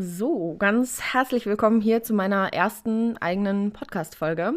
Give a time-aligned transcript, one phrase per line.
[0.00, 4.52] So, ganz herzlich willkommen hier zu meiner ersten eigenen Podcast-Folge.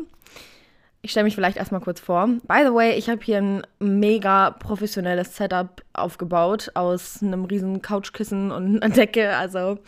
[1.01, 2.27] Ich stelle mich vielleicht erstmal kurz vor.
[2.27, 8.51] By the way, ich habe hier ein mega professionelles Setup aufgebaut aus einem riesen Couchkissen
[8.51, 9.35] und einer Decke.
[9.35, 9.79] Also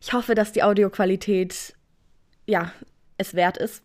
[0.00, 1.74] ich hoffe, dass die Audioqualität
[2.46, 2.70] ja
[3.18, 3.82] es wert ist.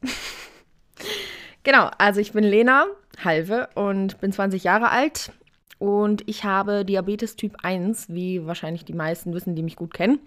[1.64, 2.86] genau, also ich bin Lena
[3.24, 5.32] Halve und bin 20 Jahre alt
[5.80, 10.20] und ich habe Diabetes Typ 1, wie wahrscheinlich die meisten wissen, die mich gut kennen.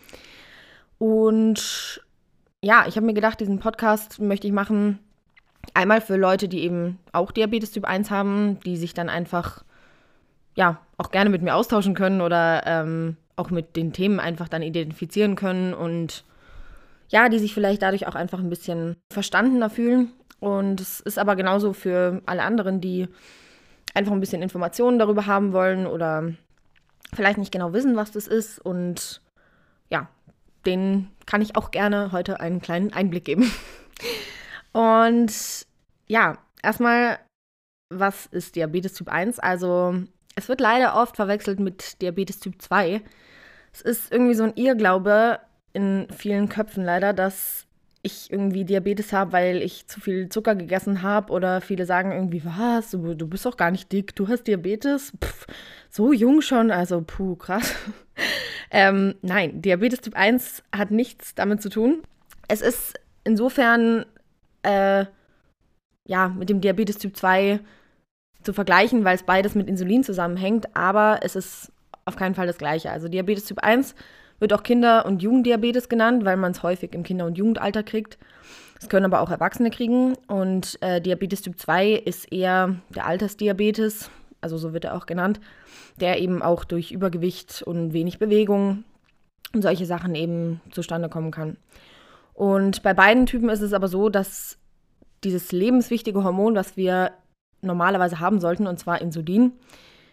[1.02, 2.00] Und
[2.62, 5.00] ja, ich habe mir gedacht, diesen Podcast möchte ich machen
[5.74, 9.64] einmal für Leute, die eben auch Diabetes Typ 1 haben, die sich dann einfach
[10.54, 14.62] ja auch gerne mit mir austauschen können oder ähm, auch mit den Themen einfach dann
[14.62, 16.22] identifizieren können und
[17.08, 20.12] ja, die sich vielleicht dadurch auch einfach ein bisschen verstandener fühlen.
[20.38, 23.08] Und es ist aber genauso für alle anderen, die
[23.92, 26.32] einfach ein bisschen Informationen darüber haben wollen oder
[27.12, 29.20] vielleicht nicht genau wissen, was das ist und
[30.66, 33.50] den kann ich auch gerne heute einen kleinen Einblick geben.
[34.72, 35.32] Und
[36.06, 37.18] ja, erstmal,
[37.90, 39.38] was ist Diabetes Typ 1?
[39.38, 39.94] Also,
[40.34, 43.02] es wird leider oft verwechselt mit Diabetes Typ 2.
[43.72, 45.40] Es ist irgendwie so ein Irrglaube
[45.72, 47.66] in vielen Köpfen leider, dass
[48.02, 52.44] ich irgendwie Diabetes habe, weil ich zu viel Zucker gegessen habe oder viele sagen irgendwie,
[52.44, 55.46] was, du, du bist doch gar nicht dick, du hast Diabetes, Pff,
[55.88, 57.74] so jung schon, also puh, krass.
[58.72, 62.02] Ähm, nein, Diabetes Typ 1 hat nichts damit zu tun.
[62.48, 64.06] Es ist insofern,
[64.62, 65.04] äh,
[66.08, 67.60] ja, mit dem Diabetes Typ 2
[68.42, 71.70] zu vergleichen, weil es beides mit Insulin zusammenhängt, aber es ist
[72.06, 72.90] auf keinen Fall das gleiche.
[72.90, 73.94] Also Diabetes Typ 1
[74.40, 78.18] wird auch Kinder- und Jugenddiabetes genannt, weil man es häufig im Kinder- und Jugendalter kriegt.
[78.80, 80.16] Es können aber auch Erwachsene kriegen.
[80.26, 84.10] Und äh, Diabetes Typ 2 ist eher der Altersdiabetes,
[84.42, 85.40] also so wird er auch genannt,
[85.98, 88.84] der eben auch durch Übergewicht und wenig Bewegung
[89.54, 91.56] und solche Sachen eben zustande kommen kann.
[92.34, 94.58] Und bei beiden Typen ist es aber so, dass
[95.24, 97.12] dieses lebenswichtige Hormon, was wir
[97.60, 99.52] normalerweise haben sollten, und zwar Insulin,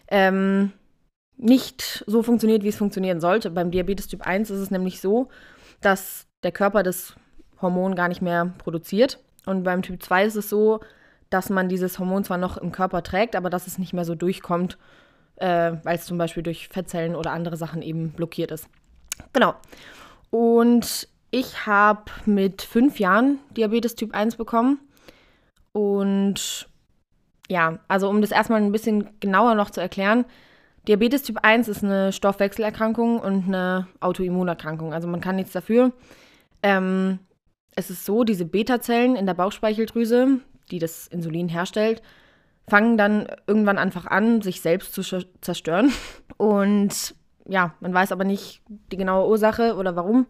[0.08, 0.72] ähm,
[1.38, 3.50] nicht so funktioniert, wie es funktionieren sollte.
[3.50, 5.30] Beim Diabetes Typ 1 ist es nämlich so,
[5.82, 7.16] dass der Körper das
[7.62, 9.20] Hormon gar nicht mehr produziert.
[9.46, 10.82] Und beim Typ 2 ist es so,
[11.30, 14.16] dass man dieses Hormon zwar noch im Körper trägt, aber dass es nicht mehr so
[14.16, 14.78] durchkommt,
[15.36, 18.68] äh, weil es zum Beispiel durch Fettzellen oder andere Sachen eben blockiert ist.
[19.34, 19.54] Genau.
[20.32, 24.80] Und ich habe mit fünf Jahren Diabetes Typ 1 bekommen.
[25.72, 26.68] Und
[27.50, 30.26] ja, also um das erstmal ein bisschen genauer noch zu erklären,
[30.88, 34.94] Diabetes Typ 1 ist eine Stoffwechselerkrankung und eine Autoimmunerkrankung.
[34.94, 35.92] Also man kann nichts dafür.
[36.64, 37.20] Ähm,
[37.76, 40.40] es ist so, diese Beta-Zellen in der Bauchspeicheldrüse,
[40.72, 42.02] die das Insulin herstellt,
[42.68, 45.02] fangen dann irgendwann einfach an, sich selbst zu
[45.42, 45.92] zerstören.
[46.38, 47.16] Und
[47.48, 50.28] ja, man weiß aber nicht die genaue Ursache oder warum.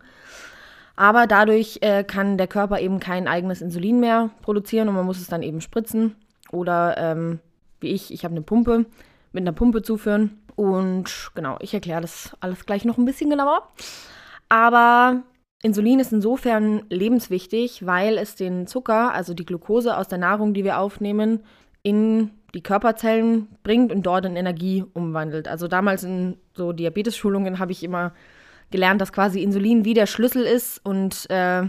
[0.95, 5.21] Aber dadurch äh, kann der Körper eben kein eigenes Insulin mehr produzieren und man muss
[5.21, 6.15] es dann eben spritzen.
[6.51, 7.39] Oder ähm,
[7.79, 8.85] wie ich, ich habe eine Pumpe,
[9.31, 10.41] mit einer Pumpe zuführen.
[10.57, 13.69] Und genau, ich erkläre das alles gleich noch ein bisschen genauer.
[14.49, 15.23] Aber
[15.61, 20.63] Insulin ist insofern lebenswichtig, weil es den Zucker, also die Glucose aus der Nahrung, die
[20.63, 21.41] wir aufnehmen,
[21.83, 25.47] in die Körperzellen bringt und dort in Energie umwandelt.
[25.47, 28.13] Also damals in so Diabetes-Schulungen habe ich immer
[28.71, 31.63] gelernt, dass quasi Insulin wie der Schlüssel ist und äh,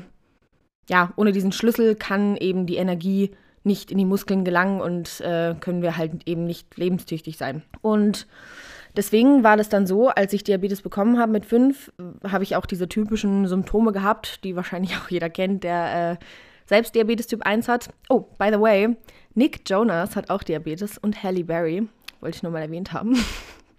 [0.89, 3.31] ja, ohne diesen Schlüssel kann eben die Energie
[3.63, 7.63] nicht in die Muskeln gelangen und äh, können wir halt eben nicht lebenstüchtig sein.
[7.83, 8.27] Und
[8.97, 11.93] Deswegen war das dann so, als ich Diabetes bekommen habe mit fünf,
[12.27, 16.25] habe ich auch diese typischen Symptome gehabt, die wahrscheinlich auch jeder kennt, der äh,
[16.67, 17.91] selbst Diabetes Typ 1 hat.
[18.09, 18.97] Oh, by the way,
[19.35, 21.89] Nick Jonas hat auch Diabetes und Halle Berry,
[22.21, 23.17] wollte ich nur mal erwähnt haben.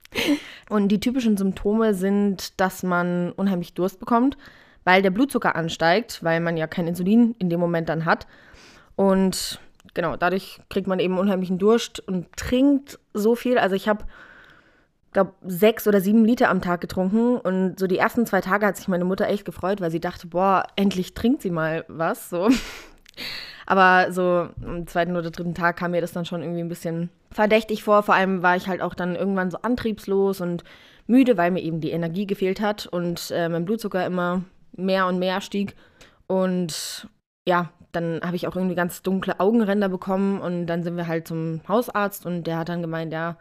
[0.70, 4.38] und die typischen Symptome sind, dass man unheimlich Durst bekommt,
[4.84, 8.28] weil der Blutzucker ansteigt, weil man ja kein Insulin in dem Moment dann hat.
[8.96, 9.60] Und
[9.94, 13.58] genau, dadurch kriegt man eben unheimlichen Durst und trinkt so viel.
[13.58, 14.06] Also ich habe
[15.12, 17.38] glaube, sechs oder sieben Liter am Tag getrunken.
[17.38, 20.28] Und so die ersten zwei Tage hat sich meine Mutter echt gefreut, weil sie dachte,
[20.28, 22.30] boah, endlich trinkt sie mal was.
[22.30, 22.50] So.
[23.66, 27.10] Aber so am zweiten oder dritten Tag kam mir das dann schon irgendwie ein bisschen
[27.32, 28.04] verdächtig vor.
[28.04, 30.64] Vor allem war ich halt auch dann irgendwann so antriebslos und
[31.08, 34.44] müde, weil mir eben die Energie gefehlt hat und äh, mein Blutzucker immer
[34.74, 35.76] mehr und mehr stieg.
[36.28, 37.08] Und
[37.48, 41.28] ja, dann habe ich auch irgendwie ganz dunkle Augenränder bekommen und dann sind wir halt
[41.28, 43.38] zum Hausarzt und der hat dann gemeint, ja,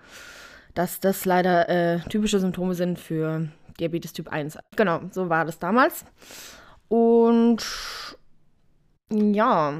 [0.74, 4.58] dass das leider äh, typische Symptome sind für Diabetes Typ 1.
[4.76, 6.04] Genau, so war das damals.
[6.88, 7.64] Und
[9.12, 9.74] ja,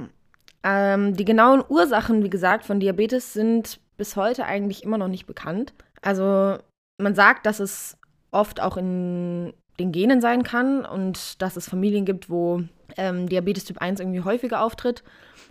[0.62, 5.26] ähm, die genauen Ursachen, wie gesagt, von Diabetes sind bis heute eigentlich immer noch nicht
[5.26, 5.72] bekannt.
[6.02, 6.58] Also
[6.98, 7.96] man sagt, dass es
[8.30, 12.62] oft auch in den Genen sein kann und dass es Familien gibt, wo
[12.96, 15.02] ähm, Diabetes Typ 1 irgendwie häufiger auftritt.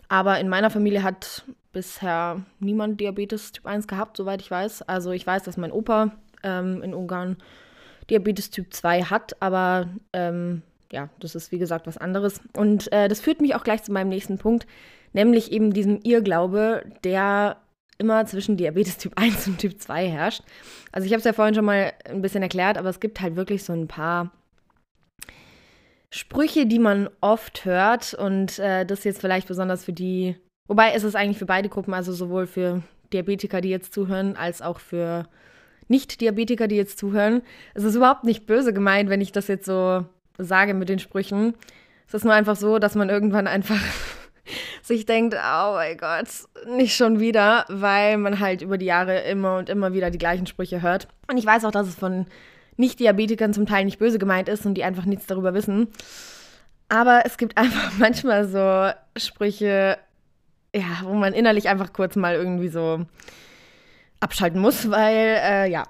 [0.08, 4.83] Aber in meiner Familie hat bisher niemand Diabetes Typ 1 gehabt, soweit ich weiß.
[4.83, 6.12] Also ich weiß, dass mein Opa
[6.44, 7.38] ähm, in Ungarn
[8.10, 12.42] Diabetes Typ 2 hat, aber ähm, ja, das ist wie gesagt was anderes.
[12.56, 14.66] Und äh, das führt mich auch gleich zu meinem nächsten Punkt,
[15.13, 17.57] nämlich eben diesem Irrglaube, der
[18.00, 20.44] immer zwischen Diabetes Typ 1 und Typ 2 herrscht.
[20.92, 23.36] Also ich habe es ja vorhin schon mal ein bisschen erklärt, aber es gibt halt
[23.36, 24.31] wirklich so ein paar
[26.12, 30.36] Sprüche, die man oft hört und äh, das jetzt vielleicht besonders für die,
[30.69, 32.81] wobei es ist eigentlich für beide Gruppen, also sowohl für
[33.12, 35.27] Diabetiker, die jetzt zuhören, als auch für
[35.89, 37.42] Nicht-Diabetiker, die jetzt zuhören.
[37.74, 40.06] Es ist überhaupt nicht böse gemeint, wenn ich das jetzt so
[40.38, 41.56] sage mit den Sprüchen.
[42.07, 43.80] Es ist nur einfach so, dass man irgendwann einfach
[44.83, 46.27] sich denkt, oh mein Gott,
[46.68, 50.48] nicht schon wieder, weil man halt über die Jahre immer und immer wieder die gleichen
[50.48, 51.07] Sprüche hört.
[51.30, 52.27] Und ich weiß auch, dass es von
[52.77, 55.88] Nicht-Diabetikern zum Teil nicht böse gemeint ist und die einfach nichts darüber wissen.
[56.89, 59.98] Aber es gibt einfach manchmal so Sprüche,
[60.75, 63.06] ja, wo man innerlich einfach kurz mal irgendwie so
[64.19, 65.83] abschalten muss, weil, äh, ja,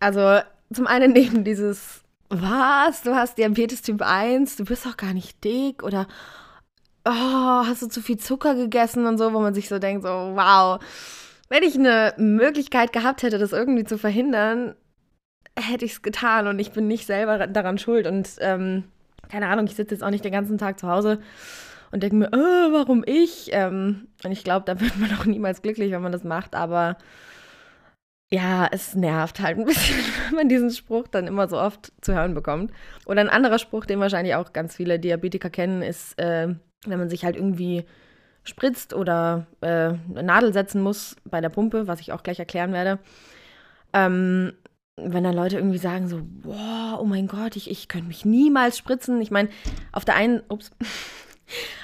[0.00, 0.40] also
[0.72, 5.44] zum einen neben dieses was, du hast Diabetes Typ 1, du bist doch gar nicht
[5.44, 5.82] dick?
[5.82, 6.06] Oder
[7.04, 9.06] oh, hast du zu viel Zucker gegessen?
[9.06, 10.80] Und so, wo man sich so denkt, so wow,
[11.48, 14.74] wenn ich eine Möglichkeit gehabt hätte, das irgendwie zu verhindern,
[15.56, 18.06] hätte ich es getan und ich bin nicht selber daran schuld.
[18.06, 18.84] Und ähm,
[19.28, 21.20] keine Ahnung, ich sitze jetzt auch nicht den ganzen Tag zu Hause
[21.94, 23.50] und denke mir, oh, warum ich?
[23.52, 26.98] Ähm, und ich glaube, da wird man auch niemals glücklich, wenn man das macht, aber
[28.32, 29.96] ja, es nervt halt ein bisschen,
[30.26, 32.72] wenn man diesen Spruch dann immer so oft zu hören bekommt.
[33.06, 36.48] Oder ein anderer Spruch, den wahrscheinlich auch ganz viele Diabetiker kennen, ist, äh,
[36.84, 37.84] wenn man sich halt irgendwie
[38.42, 42.72] spritzt oder äh, eine Nadel setzen muss bei der Pumpe, was ich auch gleich erklären
[42.72, 42.98] werde.
[43.92, 44.52] Ähm,
[44.96, 48.76] wenn dann Leute irgendwie sagen so, boah, oh mein Gott, ich, ich könnte mich niemals
[48.76, 49.20] spritzen.
[49.20, 49.48] Ich meine,
[49.92, 50.72] auf der einen, ups,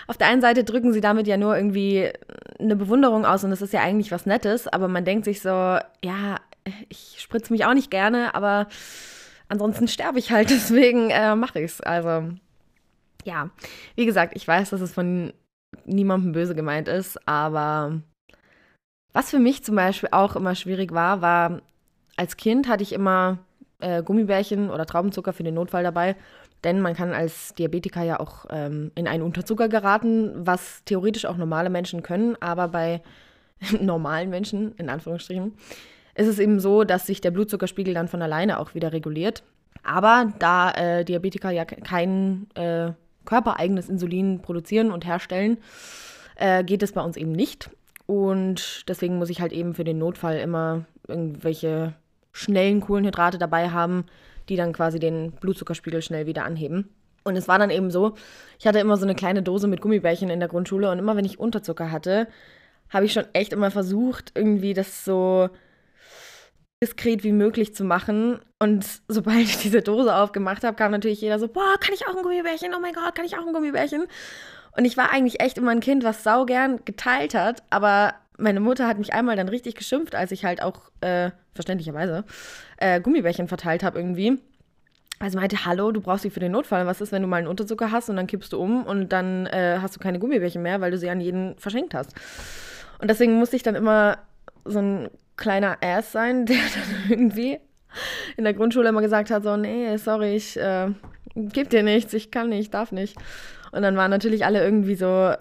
[0.07, 2.11] auf der einen Seite drücken sie damit ja nur irgendwie
[2.59, 5.49] eine Bewunderung aus und das ist ja eigentlich was Nettes, aber man denkt sich so,
[5.49, 6.37] ja,
[6.89, 8.67] ich spritze mich auch nicht gerne, aber
[9.49, 11.81] ansonsten sterbe ich halt, deswegen äh, mache ich es.
[11.81, 12.31] Also,
[13.25, 13.51] ja,
[13.97, 15.33] wie gesagt, ich weiß, dass es von
[15.85, 18.01] niemandem böse gemeint ist, aber
[19.13, 21.63] was für mich zum Beispiel auch immer schwierig war, war,
[22.17, 23.39] als Kind hatte ich immer
[23.81, 26.17] äh, Gummibärchen oder Traubenzucker für den Notfall dabei
[26.65, 31.37] denn man kann als Diabetiker ja auch ähm, in einen Unterzucker geraten, was theoretisch auch
[31.37, 33.03] normale Menschen können, aber bei
[33.81, 35.55] normalen Menschen, in Anführungsstrichen,
[36.15, 39.43] ist es eben so, dass sich der Blutzuckerspiegel dann von alleine auch wieder reguliert.
[39.83, 42.93] Aber da äh, Diabetiker ja kein äh,
[43.25, 45.59] körpereigenes Insulin produzieren und herstellen,
[46.37, 47.71] äh, geht es bei uns eben nicht.
[48.07, 51.95] Und deswegen muss ich halt eben für den Notfall immer irgendwelche
[52.33, 54.05] schnellen Kohlenhydrate dabei haben,
[54.51, 56.91] die dann quasi den Blutzuckerspiegel schnell wieder anheben.
[57.25, 58.15] Und es war dann eben so,
[58.59, 61.25] ich hatte immer so eine kleine Dose mit Gummibärchen in der Grundschule und immer wenn
[61.25, 62.29] ich Unterzucker hatte,
[62.91, 65.49] habe ich schon echt immer versucht, irgendwie das so
[66.83, 68.41] diskret wie möglich zu machen.
[68.59, 72.17] Und sobald ich diese Dose aufgemacht habe, kam natürlich jeder so, boah, kann ich auch
[72.17, 72.75] ein Gummibärchen?
[72.75, 74.07] Oh mein Gott, kann ich auch ein Gummibärchen?
[74.77, 78.87] Und ich war eigentlich echt immer ein Kind, was saugern geteilt hat, aber meine Mutter
[78.87, 82.25] hat mich einmal dann richtig geschimpft, als ich halt auch, äh, verständlicherweise,
[82.79, 84.39] äh, Gummibärchen verteilt habe irgendwie.
[85.19, 86.87] Also meinte, hallo, du brauchst sie für den Notfall.
[86.87, 89.47] Was ist, wenn du mal einen Unterzucker hast und dann kippst du um und dann
[89.47, 92.15] äh, hast du keine Gummibärchen mehr, weil du sie an jeden verschenkt hast.
[92.99, 94.19] Und deswegen musste ich dann immer
[94.65, 97.59] so ein kleiner Ass sein, der dann irgendwie
[98.37, 100.89] in der Grundschule immer gesagt hat, so, nee, sorry, ich äh,
[101.35, 103.17] geb dir nichts, ich kann nicht, darf nicht.
[103.73, 105.35] Und dann waren natürlich alle irgendwie so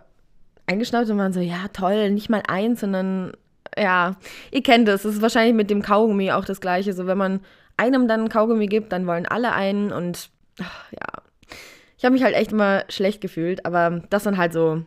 [0.69, 3.33] eingeschnappt und waren so, ja, toll, nicht mal eins, sondern
[3.77, 4.15] ja,
[4.51, 5.05] ihr kennt es.
[5.05, 6.93] Es ist wahrscheinlich mit dem Kaugummi auch das Gleiche.
[6.93, 7.39] So, wenn man
[7.77, 10.29] einem dann ein Kaugummi gibt, dann wollen alle einen und
[10.61, 11.23] ach, ja.
[11.97, 14.83] Ich habe mich halt echt immer schlecht gefühlt, aber das sind halt so,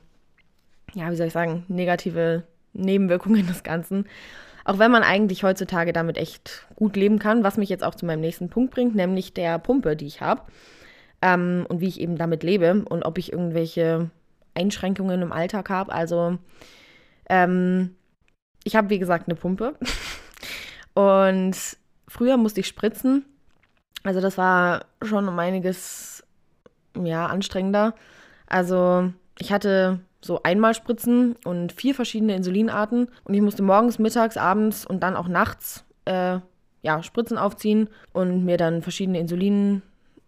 [0.95, 4.07] ja, wie soll ich sagen, negative Nebenwirkungen des Ganzen.
[4.65, 8.07] Auch wenn man eigentlich heutzutage damit echt gut leben kann, was mich jetzt auch zu
[8.07, 10.43] meinem nächsten Punkt bringt, nämlich der Pumpe, die ich habe.
[11.21, 14.11] Ähm, und wie ich eben damit lebe und ob ich irgendwelche
[14.55, 15.93] Einschränkungen im Alltag habe.
[15.93, 16.39] Also
[17.29, 17.97] ähm,
[18.65, 19.75] ich habe, wie gesagt, eine Pumpe.
[20.95, 21.57] Und
[22.09, 23.25] früher musste ich spritzen.
[24.05, 26.25] Also das war schon um einiges
[27.03, 27.95] ja, anstrengender.
[28.47, 33.09] Also ich hatte so einmal Spritzen und vier verschiedene Insulinarten.
[33.25, 36.39] Und ich musste morgens, mittags, abends und dann auch nachts äh,
[36.83, 39.83] ja, Spritzen aufziehen und mir dann verschiedene Insulinarten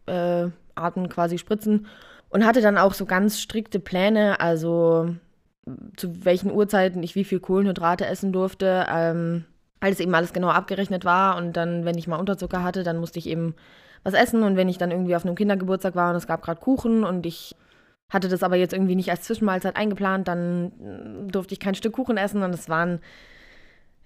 [0.06, 1.86] äh, quasi spritzen
[2.34, 5.14] und hatte dann auch so ganz strikte Pläne, also
[5.96, 8.84] zu welchen Uhrzeiten ich wie viel Kohlenhydrate essen durfte.
[8.90, 9.44] Ähm,
[9.84, 11.36] weil es eben alles genau abgerechnet war.
[11.36, 13.54] Und dann, wenn ich mal Unterzucker hatte, dann musste ich eben
[14.02, 14.42] was essen.
[14.42, 17.26] Und wenn ich dann irgendwie auf einem Kindergeburtstag war und es gab gerade Kuchen und
[17.26, 17.54] ich
[18.08, 21.92] hatte das aber jetzt irgendwie nicht als Zwischenmahlzeit eingeplant, dann mm, durfte ich kein Stück
[21.92, 22.42] Kuchen essen.
[22.42, 23.00] Und es waren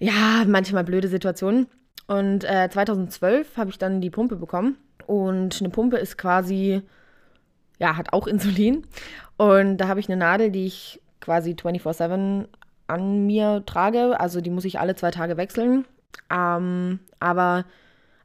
[0.00, 1.68] ja manchmal blöde Situationen.
[2.08, 4.78] Und äh, 2012 habe ich dann die Pumpe bekommen.
[5.06, 6.82] Und eine Pumpe ist quasi,
[7.78, 8.86] ja, hat auch Insulin.
[9.36, 12.46] Und da habe ich eine Nadel, die ich quasi 24-7
[12.86, 14.18] an mir trage.
[14.18, 15.84] Also die muss ich alle zwei Tage wechseln.
[16.30, 17.64] Ähm, aber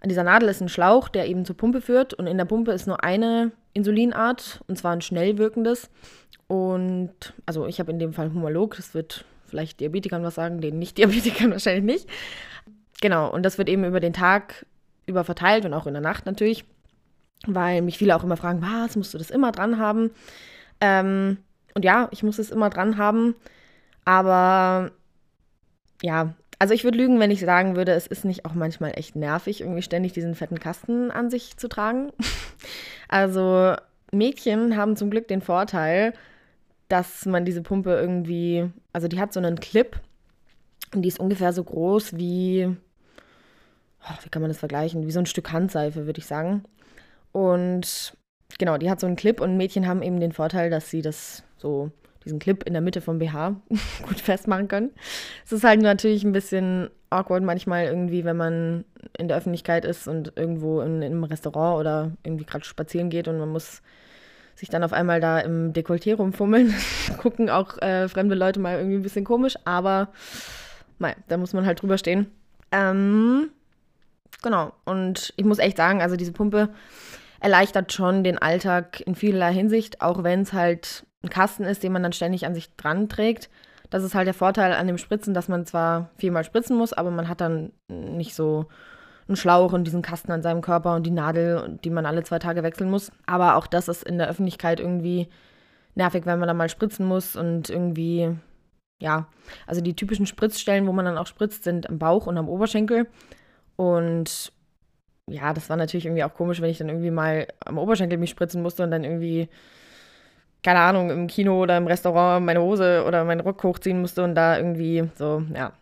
[0.01, 2.13] an dieser Nadel ist ein Schlauch, der eben zur Pumpe führt.
[2.13, 5.89] Und in der Pumpe ist nur eine Insulinart, und zwar ein schnell wirkendes.
[6.48, 10.79] Und also ich habe in dem Fall Homolog, das wird vielleicht Diabetikern was sagen, den
[10.79, 12.10] Nicht-Diabetikern wahrscheinlich nicht.
[13.01, 14.65] Genau, und das wird eben über den Tag
[15.05, 16.65] über verteilt und auch in der Nacht natürlich,
[17.46, 20.12] weil mich viele auch immer fragen, was, musst du das immer dran haben?
[20.82, 21.38] Ähm,
[21.74, 23.36] und ja, ich muss es immer dran haben,
[24.06, 24.92] aber
[26.02, 29.16] ja, also ich würde lügen, wenn ich sagen würde, es ist nicht auch manchmal echt
[29.16, 32.12] nervig, irgendwie ständig diesen fetten Kasten an sich zu tragen.
[33.08, 33.76] also
[34.12, 36.14] Mädchen haben zum Glück den Vorteil,
[36.88, 40.00] dass man diese Pumpe irgendwie, also die hat so einen Clip
[40.94, 42.70] und die ist ungefähr so groß wie,
[44.04, 46.64] oh, wie kann man das vergleichen, wie so ein Stück Handseife, würde ich sagen.
[47.34, 48.16] Und
[48.58, 51.44] genau, die hat so einen Clip und Mädchen haben eben den Vorteil, dass sie das
[51.58, 51.92] so,
[52.24, 53.56] diesen Clip in der Mitte vom BH
[54.08, 54.92] gut festmachen können.
[55.46, 58.86] Es ist halt natürlich ein bisschen awkward manchmal irgendwie, wenn man
[59.18, 63.28] in der Öffentlichkeit ist und irgendwo in, in einem Restaurant oder irgendwie gerade spazieren geht
[63.28, 63.82] und man muss
[64.56, 66.74] sich dann auf einmal da im Dekolleté rumfummeln.
[67.18, 70.10] Gucken auch äh, fremde Leute mal irgendwie ein bisschen komisch, aber
[71.00, 72.28] mei, da muss man halt drüber stehen.
[72.72, 73.50] Ähm,
[74.42, 76.70] genau, und ich muss echt sagen, also diese Pumpe
[77.44, 81.92] erleichtert schon den Alltag in vielerlei Hinsicht, auch wenn es halt ein Kasten ist, den
[81.92, 83.50] man dann ständig an sich dran trägt.
[83.90, 87.12] Das ist halt der Vorteil an dem Spritzen, dass man zwar viermal spritzen muss, aber
[87.12, 88.68] man hat dann nicht so
[89.28, 92.40] einen Schlauch und diesen Kasten an seinem Körper und die Nadel, die man alle zwei
[92.40, 93.12] Tage wechseln muss.
[93.26, 95.28] Aber auch das ist in der Öffentlichkeit irgendwie
[95.96, 98.38] nervig, wenn man da mal spritzen muss und irgendwie,
[99.02, 99.28] ja,
[99.68, 103.08] also die typischen Spritzstellen, wo man dann auch spritzt, sind am Bauch und am Oberschenkel.
[103.76, 104.54] Und
[105.30, 108.30] ja, das war natürlich irgendwie auch komisch, wenn ich dann irgendwie mal am Oberschenkel mich
[108.30, 109.48] spritzen musste und dann irgendwie,
[110.63, 114.36] keine Ahnung, im Kino oder im Restaurant meine Hose oder meinen Rock hochziehen musste und
[114.36, 115.74] da irgendwie so, ja,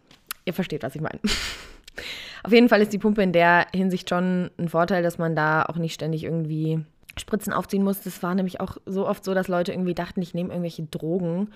[0.45, 1.19] ihr versteht, was ich meine.
[2.43, 5.63] Auf jeden Fall ist die Pumpe in der Hinsicht schon ein Vorteil, dass man da
[5.63, 6.83] auch nicht ständig irgendwie
[7.17, 8.01] Spritzen aufziehen muss.
[8.01, 11.51] Das war nämlich auch so oft so, dass Leute irgendwie dachten, ich nehme irgendwelche Drogen.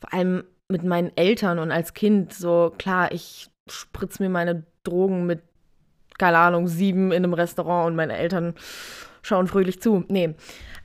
[0.00, 5.26] Vor allem mit meinen Eltern und als Kind so, klar, ich spritze mir meine Drogen
[5.26, 5.42] mit
[6.18, 8.54] keine Ahnung, sieben in einem Restaurant und meine Eltern
[9.22, 10.04] schauen fröhlich zu.
[10.08, 10.34] Nee.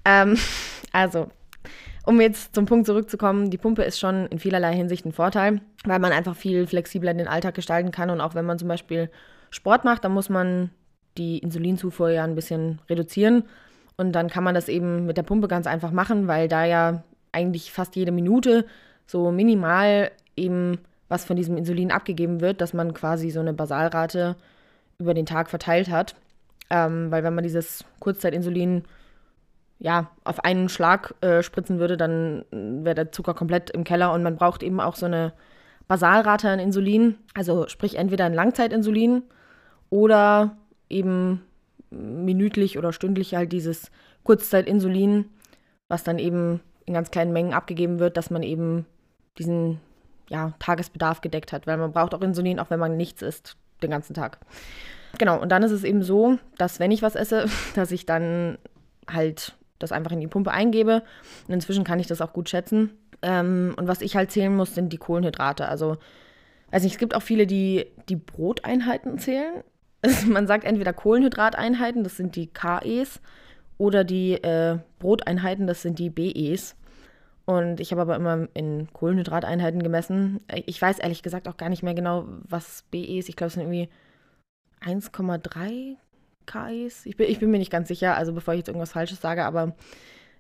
[0.06, 0.38] Ähm,
[0.92, 1.30] also,
[2.06, 6.00] um jetzt zum Punkt zurückzukommen, die Pumpe ist schon in vielerlei Hinsicht ein Vorteil, weil
[6.00, 8.10] man einfach viel flexibler den Alltag gestalten kann.
[8.10, 9.10] Und auch wenn man zum Beispiel
[9.52, 10.72] Sport macht, dann muss man
[11.18, 13.44] die Insulinzufuhr ja ein bisschen reduzieren.
[13.98, 17.04] Und dann kann man das eben mit der Pumpe ganz einfach machen, weil da ja
[17.32, 18.66] eigentlich fast jede Minute
[19.06, 24.38] so minimal eben was von diesem Insulin abgegeben wird, dass man quasi so eine Basalrate
[25.02, 26.16] über den Tag verteilt hat.
[26.70, 28.84] Ähm, weil wenn man dieses Kurzzeitinsulin
[29.80, 34.14] ja, auf einen Schlag äh, spritzen würde, dann wäre der Zucker komplett im Keller.
[34.14, 35.34] Und man braucht eben auch so eine
[35.88, 39.24] Basalrate an Insulin, also sprich entweder ein Langzeitinsulin
[39.90, 40.56] oder
[40.88, 41.42] eben
[41.90, 43.92] minütlich oder stündlich halt dieses
[44.24, 45.26] Kurzzeitinsulin,
[45.90, 48.86] was dann eben in ganz kleinen Mengen abgegeben wird, dass man eben
[49.38, 49.82] diesen
[50.30, 53.92] ja, Tagesbedarf gedeckt hat, weil man braucht auch Insulin, auch wenn man nichts isst den
[53.92, 54.40] ganzen Tag.
[55.18, 57.46] Genau, und dann ist es eben so, dass wenn ich was esse,
[57.76, 58.58] dass ich dann
[59.10, 61.04] halt das einfach in die Pumpe eingebe.
[61.48, 62.92] Und inzwischen kann ich das auch gut schätzen.
[63.22, 65.68] Ähm, und was ich halt zählen muss, sind die Kohlenhydrate.
[65.68, 65.98] Also,
[66.72, 69.64] weiß es gibt auch viele, die die Broteinheiten zählen.
[70.04, 73.22] Also man sagt entweder Kohlenhydrateinheiten, das sind die KEs,
[73.82, 76.76] oder die äh, Broteinheiten, das sind die BEs.
[77.46, 80.42] Und ich habe aber immer in Kohlenhydrateinheiten gemessen.
[80.66, 83.30] Ich weiß ehrlich gesagt auch gar nicht mehr genau, was BE ist.
[83.30, 83.90] Ich glaube, es sind irgendwie
[84.82, 85.96] 1,3
[86.46, 87.06] KIs.
[87.06, 89.44] Ich bin, ich bin mir nicht ganz sicher, also bevor ich jetzt irgendwas Falsches sage,
[89.44, 89.76] aber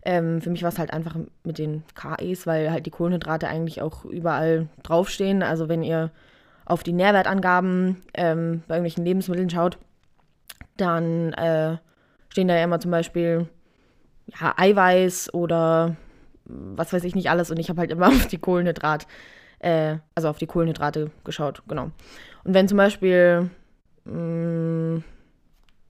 [0.03, 3.81] ähm, für mich war es halt einfach mit den KIs, weil halt die Kohlenhydrate eigentlich
[3.81, 5.43] auch überall draufstehen.
[5.43, 6.11] Also wenn ihr
[6.65, 9.77] auf die Nährwertangaben ähm, bei irgendwelchen Lebensmitteln schaut,
[10.77, 11.77] dann äh,
[12.29, 13.47] stehen da ja immer zum Beispiel
[14.39, 15.95] ja, Eiweiß oder
[16.75, 19.07] was weiß ich nicht alles und ich habe halt immer auf die Kohlenhydrat,
[19.59, 21.91] äh, also auf die Kohlenhydrate geschaut, genau.
[22.43, 23.49] Und wenn zum Beispiel,
[24.05, 25.03] mh, hm,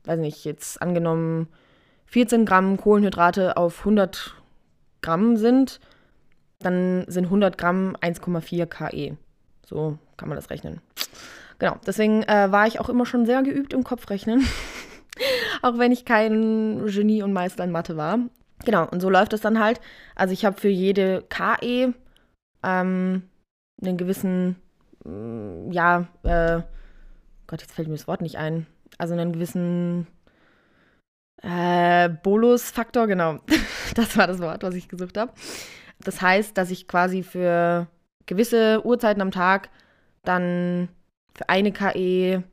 [0.06, 1.48] weiß nicht, jetzt angenommen
[2.06, 4.36] 14 Gramm Kohlenhydrate auf 100
[5.02, 5.80] Gramm sind,
[6.60, 9.18] dann sind 100 Gramm 1,4 KE.
[9.66, 10.82] So kann man das rechnen.
[11.60, 14.46] Genau, deswegen äh, war ich auch immer schon sehr geübt im Kopfrechnen.
[15.62, 18.20] auch wenn ich kein Genie und Meister in Mathe war.
[18.66, 19.82] Genau, und so läuft es dann halt.
[20.16, 21.94] Also ich habe für jede KE
[22.64, 23.24] ähm,
[23.82, 24.56] einen gewissen,
[25.04, 26.62] mm, ja, äh,
[27.48, 28.68] Gott, jetzt fällt mir das Wort nicht ein.
[28.98, 30.08] Also einen gewissen
[31.42, 33.40] äh, Bolus-Faktor, genau.
[33.96, 35.34] das war das Wort, was ich gesucht habe.
[36.00, 37.88] Das heißt, dass ich quasi für
[38.26, 39.70] gewisse Uhrzeiten am Tag
[40.24, 40.90] dann
[41.34, 42.44] für eine KE,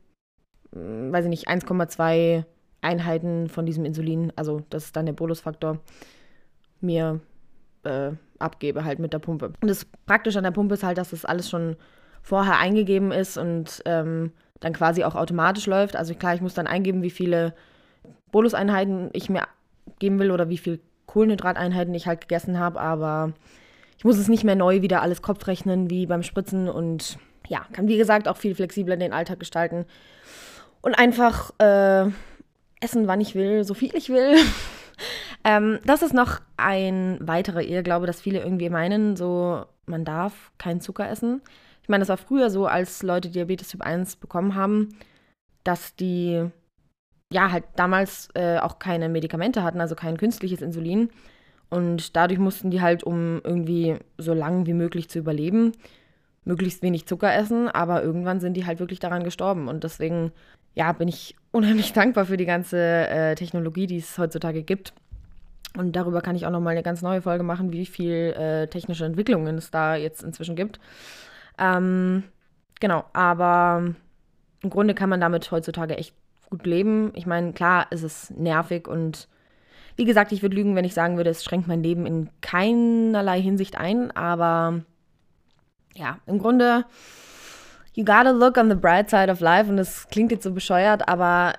[0.73, 2.45] hm, weiß ich nicht, 1,2
[2.81, 5.79] Einheiten von diesem Insulin, also das ist dann der Bolusfaktor,
[6.81, 7.19] mir
[7.83, 9.53] äh, abgebe halt mit der Pumpe.
[9.61, 11.75] Und das Praktische an der Pumpe ist halt, dass das alles schon
[12.21, 15.95] vorher eingegeben ist und ähm, dann quasi auch automatisch läuft.
[15.95, 17.53] Also klar, ich muss dann eingeben, wie viele
[18.31, 19.43] Boluseinheiten ich mir
[19.99, 23.33] geben will oder wie viel Kohlenhydrateinheiten ich halt gegessen habe, aber
[23.97, 27.17] ich muss es nicht mehr neu wieder alles Kopf rechnen wie beim Spritzen und
[27.47, 29.85] ja, kann wie gesagt auch viel flexibler den Alltag gestalten
[30.81, 32.11] und einfach äh,
[32.79, 34.35] essen, wann ich will, so viel ich will.
[35.43, 40.81] ähm, das ist noch ein weiterer Irrglaube, dass viele irgendwie meinen, so man darf keinen
[40.81, 41.41] Zucker essen.
[41.81, 44.95] Ich meine, das war früher so, als Leute Diabetes Typ 1 bekommen haben,
[45.63, 46.49] dass die
[47.31, 51.09] ja halt damals äh, auch keine Medikamente hatten, also kein künstliches Insulin.
[51.69, 55.73] Und dadurch mussten die halt, um irgendwie so lang wie möglich zu überleben,
[56.43, 59.67] möglichst wenig Zucker essen, aber irgendwann sind die halt wirklich daran gestorben.
[59.67, 60.31] Und deswegen,
[60.75, 64.93] ja, bin ich unheimlich dankbar für die ganze äh, Technologie, die es heutzutage gibt.
[65.77, 69.05] Und darüber kann ich auch nochmal eine ganz neue Folge machen, wie viel äh, technische
[69.05, 70.79] Entwicklungen es da jetzt inzwischen gibt.
[71.59, 72.23] Ähm,
[72.79, 73.93] genau, aber
[74.63, 76.15] im Grunde kann man damit heutzutage echt
[76.49, 77.11] gut leben.
[77.13, 79.27] Ich meine, klar ist es nervig und
[79.95, 83.41] wie gesagt, ich würde lügen, wenn ich sagen würde, es schränkt mein Leben in keinerlei
[83.41, 84.81] Hinsicht ein, aber
[85.93, 86.85] ja, im Grunde,
[87.99, 91.09] you gotta look on the bright side of life und das klingt jetzt so bescheuert,
[91.09, 91.55] aber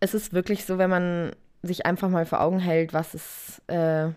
[0.00, 1.30] es ist wirklich so, wenn man
[1.62, 4.08] sich einfach mal vor Augen hält, was es, äh,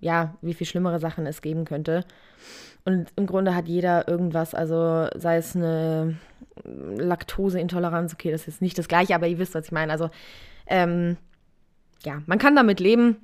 [0.00, 2.04] ja, wie viel schlimmere Sachen es geben könnte.
[2.84, 6.18] Und im Grunde hat jeder irgendwas, also sei es eine
[6.64, 9.90] Laktoseintoleranz, okay, das ist nicht das gleiche, aber ihr wisst, was ich meine.
[9.90, 10.08] Also,
[10.68, 11.16] ähm,
[12.04, 13.16] ja, man kann damit leben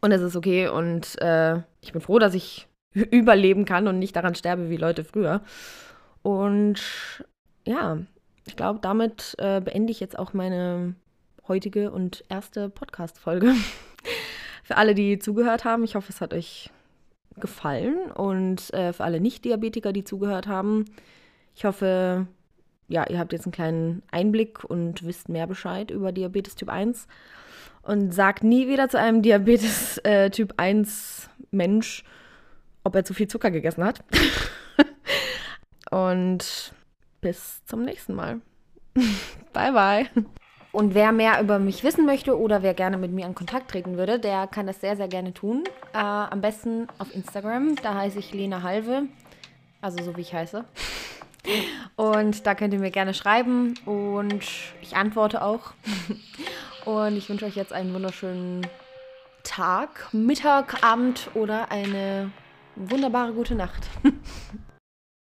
[0.00, 4.14] und es ist okay und äh, ich bin froh, dass ich überleben kann und nicht
[4.14, 5.40] daran sterbe wie Leute früher.
[6.22, 6.80] Und
[7.66, 7.98] ja,
[8.46, 10.94] ich glaube, damit äh, beende ich jetzt auch meine
[11.48, 13.54] heutige und erste Podcast-Folge.
[14.62, 16.70] für alle, die zugehört haben, ich hoffe, es hat euch
[17.36, 20.84] gefallen und äh, für alle Nicht-Diabetiker, die zugehört haben,
[21.54, 22.26] ich hoffe,
[22.88, 27.06] ja, ihr habt jetzt einen kleinen Einblick und wisst mehr Bescheid über Diabetes Typ 1
[27.82, 32.04] und sagt nie wieder zu einem Diabetes äh, Typ 1 Mensch,
[32.84, 34.04] ob er zu viel Zucker gegessen hat.
[35.92, 36.72] und
[37.20, 38.40] bis zum nächsten Mal.
[39.52, 40.06] bye bye.
[40.72, 43.98] Und wer mehr über mich wissen möchte oder wer gerne mit mir in Kontakt treten
[43.98, 45.64] würde, der kann das sehr, sehr gerne tun.
[45.92, 47.76] Äh, am besten auf Instagram.
[47.76, 49.02] Da heiße ich Lena Halve.
[49.82, 50.64] Also so wie ich heiße.
[51.96, 54.44] Und da könnt ihr mir gerne schreiben und
[54.80, 55.72] ich antworte auch.
[56.84, 58.66] Und ich wünsche euch jetzt einen wunderschönen
[59.44, 62.32] Tag, Mittag, Abend oder eine
[62.74, 63.88] wunderbare gute Nacht.